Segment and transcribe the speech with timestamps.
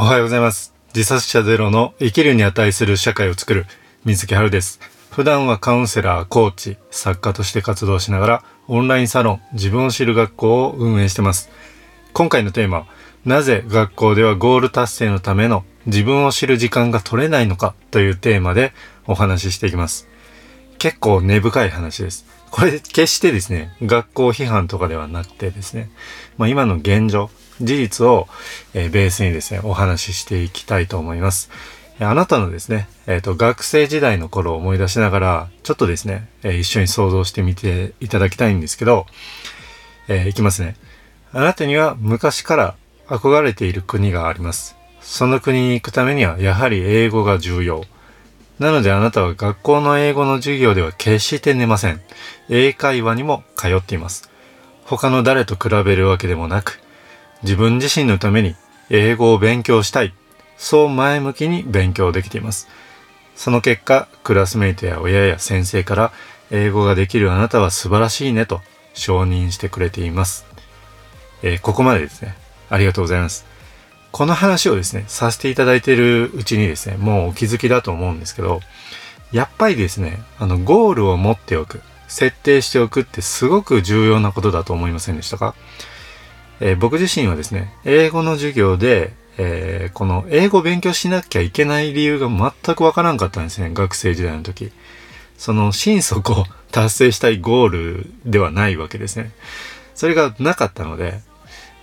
[0.00, 0.72] おはようございます。
[0.94, 3.66] 自殺者ゼロの生きるに値する社会を作る
[4.04, 4.78] 水木春です。
[5.10, 11.50] 普段はカウンセラー、コーチ、作家として活動しながらオンラインサロン、自分を知る学校を運営してます。
[12.12, 12.86] 今回のテーマは、
[13.24, 18.74] なぜ学校ではゴール達成のための自分を知る時間が取れないのかというテーマで
[19.08, 20.06] お話ししていきます。
[20.78, 22.24] 結構根深い話です。
[22.52, 25.90] これ決してですね、学校批判とかではなくてですね、
[26.36, 27.30] まあ今の現状、
[27.60, 28.28] 事実を、
[28.74, 31.50] えベースにですね、お話ししていきたいと思います。
[32.00, 39.06] あなたのですね、えっ、と、学生時代の頃を思い出しながら、ちょっとですね、えー一緒に想像してみていただきたいんですけど、
[40.06, 40.76] えーいきますね。
[41.32, 42.74] あなたには昔から
[43.08, 44.76] 憧れている国があります。
[45.00, 47.84] その国に行くためには、やはり英語が重要。
[48.58, 52.00] なのであなたは学校の英語の授業では決して寝ません。
[52.48, 54.30] 英会話にも通っています。
[54.84, 56.80] 他の誰と比べるわけでもなく、
[57.42, 58.56] 自分自身のために
[58.90, 60.12] 英語を勉強したい。
[60.56, 62.68] そう前向きに勉強できています。
[63.36, 66.12] その結果、クラスメイトや親や先生から
[66.50, 68.60] 英語ができるあなたは素晴らしいねと
[68.94, 70.46] 承認してくれています。
[71.42, 72.34] えーここまでですね。
[72.70, 73.46] ありがとうございます。
[74.10, 78.60] この話をですね、させていただいているうちにですね、もうお気づきだと思うんですけど、
[79.30, 85.54] やっぱりですね、あの、ゴールを持っておく、設定しておくってすごく重要なことだと思いませんでしたか？
[86.60, 94.72] えー僕自身はですね、英語の授業で、えーこの英語を勉強しなきゃいけない理由が全くわからんかったんですね、学生時代の時。
[95.36, 99.30] その心底を達成したいゴールではないわけですね。
[99.94, 101.20] それがなかったので、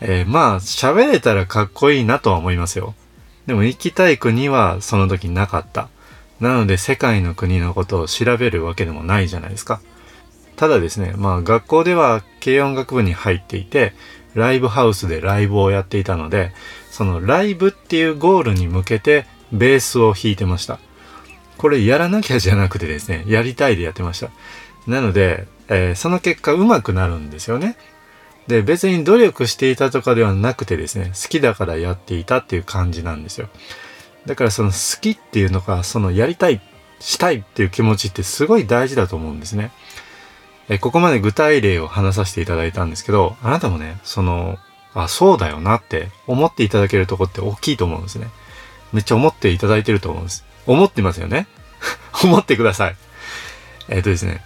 [0.01, 2.93] えーまあ、喋れたらかっこいいなとは思いますよ。
[3.47, 5.89] でも行きたい国はその時なかった。
[6.39, 9.79] なので世界の国のことを調べるわけでもないじゃないですか。
[10.57, 13.93] ただですね、まあ学校では軽音楽部に入っていて、
[14.36, 16.52] ライブハウスでライブをやっていたので、
[16.91, 20.80] そのライブっていうゴールに向けてベースを弾いてました。
[21.58, 24.30] これやらなきゃじゃなくてですね、やりたいでやってました。
[24.88, 27.78] なので、えーその結果上手くなるんですよね。
[28.47, 33.50] で、別に努力していたとかではなくてですね、好きだからやっていたっていう感じなんですよ。
[34.25, 36.62] だからその好きっていうのが、そのやりたい、
[37.00, 39.72] したいっていう気持ちってすごい大事だと思うんですね。
[40.69, 44.57] え、ここまで具体例を話させていただいたんですけど、あなたもね、その、
[44.93, 48.29] あ、そうだよなって思っていただけるとこって大きいと思うんですね。
[48.93, 50.45] めっちゃ思っていただいてると思うんです。
[50.65, 51.47] 思ってますよね
[52.23, 52.95] 思ってください。
[53.89, 54.41] えっ、とですね、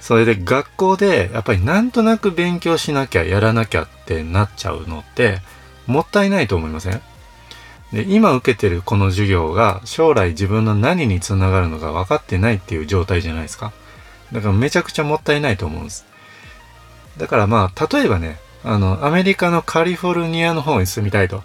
[0.00, 5.38] それで学校でやっぱりなんとなく勉強しなきゃやらなきゃってなっちゃうのって
[5.86, 7.00] もったいないと思いません？
[7.92, 13.72] で今受けてるこの授業が将来自分の何につながるのか分かってないっていう状態じゃないですか。
[14.32, 16.06] だからめちゃくちゃもったいないと思うんです。
[17.18, 21.42] だからまあ例えばね、あのアメリカのカリフォルニアの方に住みたいと。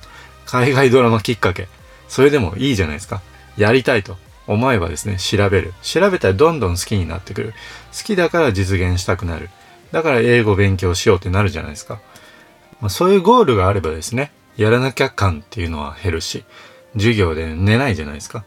[0.47, 1.67] 海外ドラマきっかけ。
[2.07, 3.21] それでもいいじゃないですか。
[3.57, 4.17] やりたいと
[4.47, 5.73] 思えばですね、調べる。
[5.81, 7.53] 調べたらどんどん好きになってくる。
[7.95, 9.49] 好きだから実現したくなる。
[9.91, 11.99] だから英語勉強しようってなるじゃないですか。
[12.79, 16.45] まあ、そういうゴールがあればですね、やらなきゃ感っていうのは減るし、
[16.93, 18.45] 授業で寝ないじゃないですか。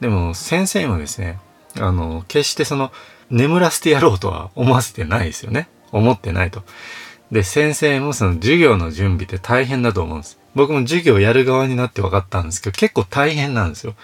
[0.00, 1.38] でも先生もですね、
[1.78, 2.92] あの、決してその、
[3.30, 5.68] 眠らせてやろうとは思わせてないですよね。
[5.92, 6.62] 思ってないと。
[7.32, 10.38] で、先生もその授業の準備って大変だと思うんです。
[10.54, 13.94] 僕も授業やる側になって分かったんですけど、結構大変なんですよ。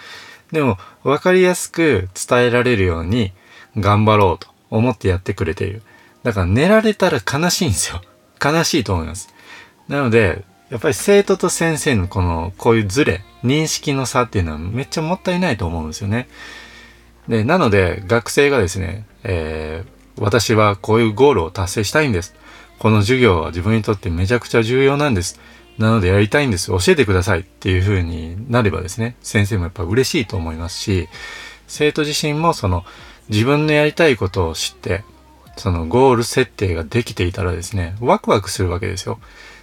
[0.52, 3.32] でも、分かりやすく伝えられるように
[3.76, 5.82] 頑張ろうと思ってやってくれている。
[6.22, 8.00] だから寝られたら悲しいんですよ。
[8.42, 9.32] 悲しいと思います。
[9.88, 16.28] なので、やっぱり生徒と先生のこの、こういうズレ、認識の差っていうのはめっちゃもったいないと思うんですよね。
[17.30, 22.34] で、なので、学生がですね、えー私はこういうゴールを達成したいんです。
[22.78, 25.40] この授業は自分にとってめちゃくちゃ重要なんです。
[25.78, 26.68] なのでやりたいんです。
[26.68, 31.08] 教えてくださいっていう風になればですね、先生もやっぱ嬉しいと思いますし、
[31.66, 32.84] 生徒自身もその
[33.30, 35.04] 自分のやりたいことを知って、
[35.56, 39.18] そのゴール設定ができていたらですね、ワクワクするわけですよ。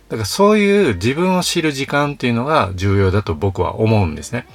[0.10, 4.48] だからそういう自分を知る時間っていうのが重要だと僕は思うんですね。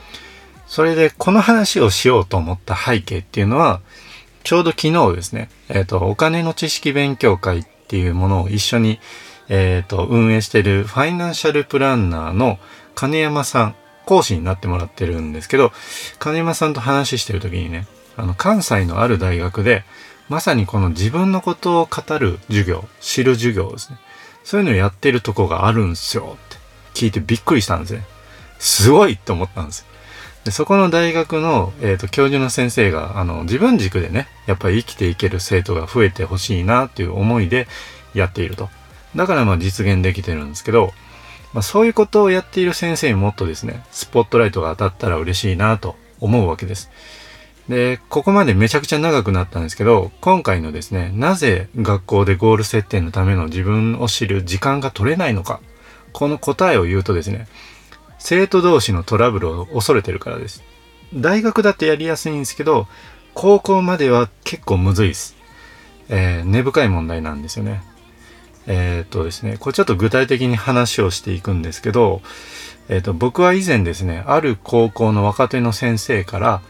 [0.72, 3.82] それでこの話をしようと思った背景っていうのは、
[4.42, 8.98] ちょうど昨日ですね、えっ、と、お金の知識勉強会っていうものを一緒に、
[9.50, 12.58] えっ、と、運営してるファイナンシャルプランナーの
[12.94, 13.74] 金山さん、
[14.06, 15.72] 講師になってもらってるんですけど、
[16.19, 17.86] 金山さんと話してる時にね、
[18.16, 19.84] あの、関西のある大学で、
[20.30, 23.98] まさにこの自分のことを語る授業、知る授業ですね。
[24.42, 26.56] そういうのをやってるとこがあるんすよって
[26.94, 28.06] 聞いてびっくりしたんですね。
[28.58, 29.92] すごいと思ったんですよ。
[30.44, 37.69] でそこの大学の、えー、と教授の先生があの自分軸でねやっぱり生きていける生徒が増えてほしいなっていう思いで
[38.15, 38.69] やっていると
[39.15, 40.93] だからまあ実現できてるんですけど
[41.53, 46.91] まあ、そういうことをやっている先生にもっとですね、スポットライトが当たったら嬉しいなと思うわけです。
[47.69, 55.61] で、ここまでめちゃくちゃ長くなったんですけど、今回のですね、なぜ学校でゴール設定のための自分を知る時間が取れないのか、
[56.12, 57.47] この答えを言うとですね、
[58.24, 60.62] 生徒同士のトラブルを恐れてるからです。
[61.12, 62.86] 大学だってやりやすいんですけど、
[63.34, 65.36] 高校までは結構むずいです。
[66.08, 67.82] えー、根深い問題なんですよね。
[68.69, 72.22] えー、っとですね、これちょっと具体的に話をしていくんですけど、
[72.88, 76.62] えー、っと、僕は以前ですね、ある高校の若手の先生から、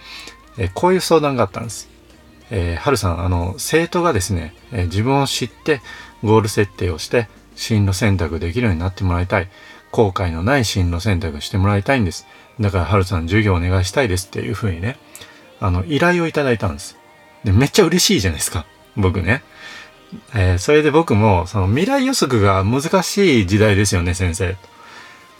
[0.56, 1.90] えこういう相談があったんです。
[2.50, 5.82] えー、はるさん、あの、生徒がですね、え自分を知って
[6.24, 9.50] ゴール設定をして進路選択できるようになってもらいたい。
[9.92, 12.26] 後悔のない進路選択してもらいたいんです。
[12.58, 14.98] だから、はるさん授業お願いしたいですっていうふうにね、
[15.60, 16.96] あの、依頼をいただいたんです。
[17.44, 18.66] で、めっちゃ嬉しいじゃないですか。
[18.96, 19.44] 僕ね。
[20.34, 24.56] えー、それで僕も、その未来予測が難しい時代ですよね、先生。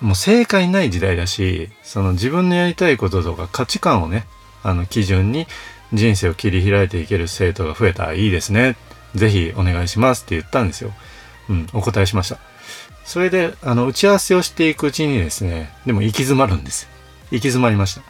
[0.01, 4.27] もう正解ない時代だし、その自分のやりたいこととか価値観をね、
[4.65, 5.47] あの基準に
[5.93, 8.77] 人生を切り開いていける生徒が増えたらいいですね。
[9.15, 10.93] ぜひお願いしますって言ったんですよ。
[11.49, 12.39] うん、お答えしました。
[13.13, 16.89] それで、あの、打ち合わせをしていくうちにですね、でも行き詰まるんです。
[17.31, 18.01] 行き詰まりました。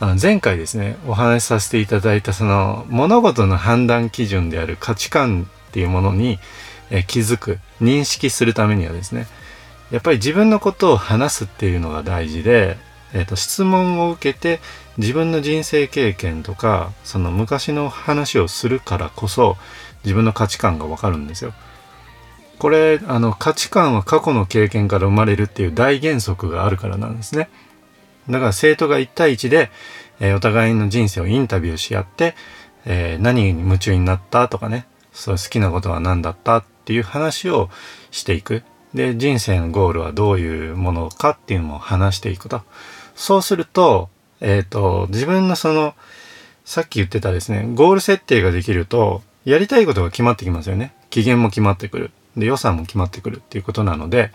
[0.00, 6.38] あの前回ですね、お話しさせていただいたその物事の判断基準である価値観っていうものに、
[6.90, 9.26] え気づく、認識するためにはですね、
[9.90, 12.78] やっぱり自分のことを話すっていうのが大事で、
[13.12, 14.60] えーと、質問を受けて
[14.96, 19.58] 自分の人生経験とかその昔の話をするからこそ
[20.04, 21.52] 自分の価値観がわかるんですよ。
[22.58, 27.48] これあの価値観は過去の経験から生まれるっていう大原則があるからなんですね。
[28.28, 29.70] だから生徒が1対1で、
[30.20, 32.34] えー、お互いの人生をインタビューし合って、
[32.84, 37.70] えー、何に夢中になったとかねそう好きなことは何だったっていう話を
[38.10, 38.62] していく。
[38.94, 42.62] で人生のゴールはどういうものかっていうのも話していくと。
[43.14, 44.08] そうすると、
[44.40, 45.94] えっ、ー、と、自分のその、
[46.64, 50.92] さっき言ってたですね、ゴール設定ができると、やりたいことが決まってきますよね。
[51.10, 52.10] 期限も決まってくる。
[52.36, 54.30] で、予算も決まってくるっていうことなので、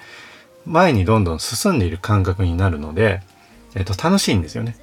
[0.65, 3.21] 前にどんどん進んでいる感覚になるので、
[3.75, 4.75] えっ、と、楽しいんですよね。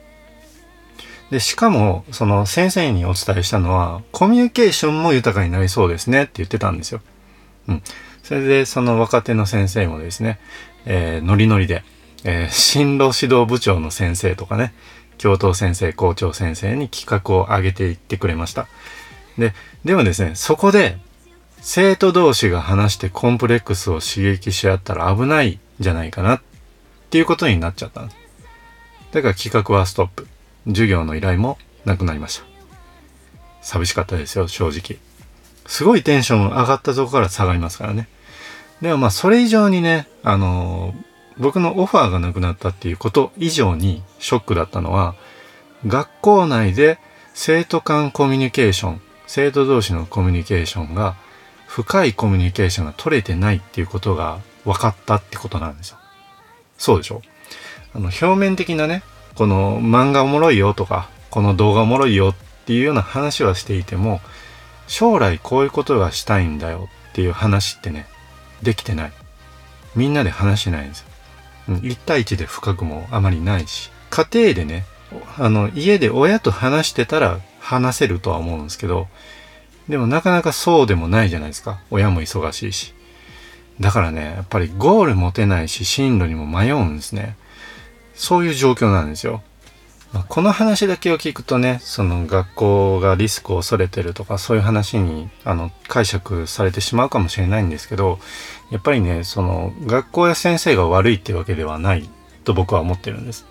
[1.30, 7.00] で、しかも、その先生にお伝えしたのは、コミュニケーションも豊かになりそうですねって言ってたんですよ。
[7.68, 7.82] うん。
[8.22, 10.38] それで、その若手の先生もですね、
[10.86, 11.84] えー、ノリノリで、
[12.24, 14.72] えー、進路指導部長の先生とかね、
[15.18, 18.66] 教頭先生、校長先生に企画を上げていってくれました。
[19.36, 19.52] で、
[19.84, 20.98] でもですね、そこで
[21.60, 26.42] 生徒同士が話してコンプレックスを刺激し合ったら危ないじゃないかなっ
[27.10, 28.02] ていうことになっちゃった。
[28.02, 28.08] だ
[29.22, 30.26] から企画はストップ。
[30.66, 32.44] 授業の依頼もなくなりました。
[33.62, 34.98] 寂しかったですよ、正直。
[35.66, 38.08] すごいテンション上がったとこから下がりますからね。
[38.82, 41.08] でもまあそれ以上にね、あのー
[41.38, 45.14] 僕のオファーがなくなったっていうこと以上にショックだったのは、
[45.86, 46.98] 学校内で
[47.32, 51.16] 生徒間コミュニケーション、生徒同士のコミュニケーションが、
[51.68, 55.98] 深いコミュニケーションが取れてないっていうことが分かったってことなんですよ。
[56.78, 57.22] そうでしょ？
[57.94, 59.02] あの、表面的なね、
[59.36, 62.34] この漫画おもろいよとか、この動画おもろいよっ
[62.64, 64.20] ていうような話はしていても、
[64.86, 68.06] 将来こういうことがしたいんだよっていう話ってね、
[68.62, 69.12] できてない。
[69.94, 71.06] みんなで話してないんですよ。
[71.68, 74.86] 1対1で深くもあまりないし、家庭でね、
[75.38, 79.06] あの、家で親と話してたら話せるとは思うんですけど、
[79.88, 81.80] でもなかなかそうでもないじゃないですか。
[81.90, 82.94] 親も忙しいし。
[83.80, 87.36] だからね、やっぱりゴール持てないし、進路にも迷うんですね。
[88.14, 89.42] そういう状況なんですよ。
[90.12, 98.18] まあ、この話だけを聞くとね、その学校がリスクを恐れてるとか、そういう話にあの解釈されてしまうかもしれないんですけど、
[98.70, 102.08] やっぱりね、その学校や先生が悪いってわけではない
[102.44, 103.46] と僕は思ってるんです。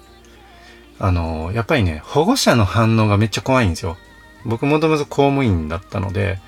[0.99, 3.97] あの、やっぱりね、保護者の反応がめっちゃ怖いんですよ。
[4.45, 6.39] 僕もともと公務員だったので、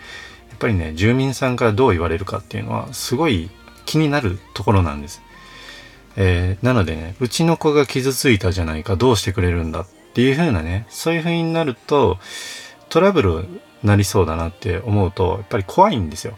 [0.50, 3.50] やっぱりね、住民さんからどう言われるかっていうのは、すごい
[3.86, 5.22] 気になるところなんです。
[6.16, 12.18] えー、なのでね、うちの子が傷ついたじゃないか、どうしてくれるんだっていう風なね、そういう風になると、
[12.90, 13.46] トラブル
[13.84, 16.38] なりそうだなって思うと、やっぱり怖いんですよ。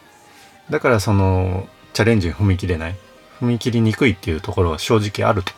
[0.70, 2.96] だからその、チャレンジに踏み切れない。
[3.42, 5.52] 踏み切りにくいっていうところは正直あると。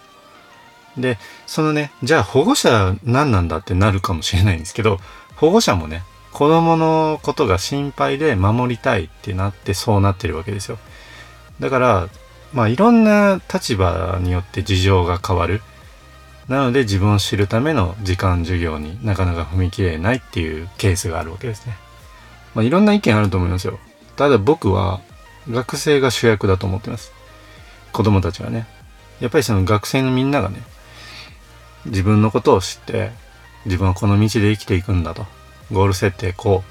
[0.97, 4.99] で、そのね、じゃあ保護者何なんだってなるかもしれないんですけど、
[5.35, 10.77] 保護者もね、子供のことが心配で守りたいってなってそうなってるわけですよ。
[11.59, 12.09] だから、
[12.53, 15.61] まあいろんな立場によって事情が変わる。
[16.47, 21.77] なので自分を知るための時間授業になかなか踏み切れないっていうケースがあるわけですね。
[22.53, 23.79] まあ、いろんな意見あると思いますよ。
[24.15, 25.01] ただ僕は
[25.49, 27.11] 学生が主役だと思ってます。
[27.91, 28.67] 子供たちはね。
[29.19, 30.61] やっぱりその学生のみんながね、
[31.85, 33.11] 自分のことを知って、
[33.65, 35.25] 自分はこの道で生きていくんだと。
[35.71, 36.63] ゴール設定こ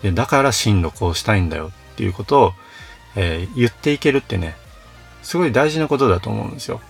[0.00, 0.02] う。
[0.02, 2.52] でだから進路こうしたいんだよっていうことを、
[3.16, 4.56] えー、言っていけるってね、
[5.22, 6.80] すごい大事なことだと思うんですよ。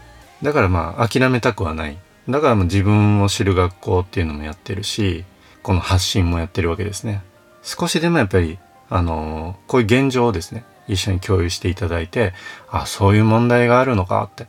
[0.43, 1.99] だからまあ諦めたくはない。
[2.29, 5.25] だからもう自分を知る学校っていうのもやってるし、
[5.63, 7.23] この発信もやってるわけですね。
[7.63, 8.59] 少しでもやっぱり、
[8.91, 12.33] あのー、こういう現状をですね、一緒に共有していただいて、
[12.71, 14.47] あ、そういう問題があるのかって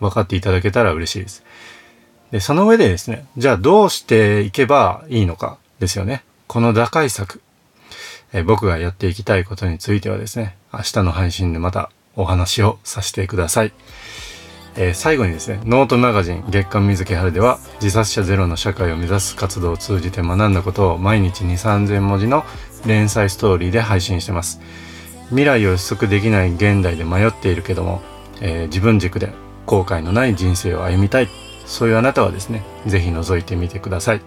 [0.00, 1.44] 分かっていただけたら嬉しいです。
[2.30, 6.22] で、その上でですね、じゃあどうしていけばいいのかですよね。
[6.46, 7.40] この打開策、
[8.32, 13.72] え僕がやっていきたいことについてはですね、明日の配信でまたお話をさせてください。
[14.76, 22.44] えー、最後にですね、ノートマガジン月刊水木春では自殺者ゼロの社会を目指す活動を通じて学んだことを毎日2、3000文字の
[22.86, 24.60] 連載ストーリーで配信してます。
[25.30, 28.00] 未来を予測できない現代で迷っているけども、
[28.40, 29.32] えー、自分軸で
[29.66, 31.49] 後悔のない人生を歩みたい。
[31.70, 34.20] そういうあなたはですね、ぜひ覗いてみてください。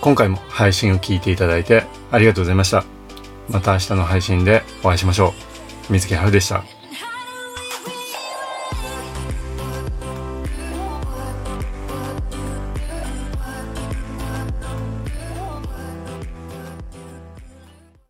[0.00, 2.84] 今回も配信を聞いていただいてありがとうございました。
[3.50, 5.34] また明日の配信でお会いしましょ
[5.90, 5.92] う。
[5.92, 6.73] 水木春でした。